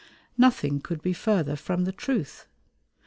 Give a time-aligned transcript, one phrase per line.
[0.35, 2.47] Nothing could be further from the truth.